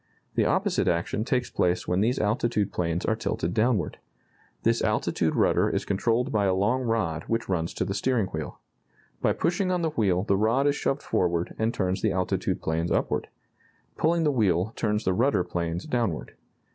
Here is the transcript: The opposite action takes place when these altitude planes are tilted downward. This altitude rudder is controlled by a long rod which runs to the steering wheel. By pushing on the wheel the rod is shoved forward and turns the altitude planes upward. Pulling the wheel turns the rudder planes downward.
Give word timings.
The 0.33 0.45
opposite 0.45 0.87
action 0.87 1.23
takes 1.23 1.51
place 1.51 1.87
when 1.87 2.01
these 2.01 2.17
altitude 2.17 2.73
planes 2.73 3.05
are 3.05 3.15
tilted 3.15 3.53
downward. 3.53 3.99
This 4.63 4.81
altitude 4.81 5.35
rudder 5.35 5.69
is 5.69 5.85
controlled 5.85 6.31
by 6.31 6.45
a 6.45 6.55
long 6.55 6.81
rod 6.81 7.25
which 7.27 7.47
runs 7.47 7.71
to 7.75 7.85
the 7.85 7.93
steering 7.93 8.25
wheel. 8.29 8.57
By 9.21 9.33
pushing 9.33 9.69
on 9.71 9.83
the 9.83 9.91
wheel 9.91 10.23
the 10.23 10.37
rod 10.37 10.65
is 10.65 10.75
shoved 10.75 11.03
forward 11.03 11.53
and 11.59 11.71
turns 11.71 12.01
the 12.01 12.13
altitude 12.13 12.63
planes 12.63 12.89
upward. 12.91 13.27
Pulling 13.95 14.23
the 14.23 14.31
wheel 14.31 14.73
turns 14.75 15.03
the 15.03 15.13
rudder 15.13 15.43
planes 15.43 15.85
downward. 15.85 16.33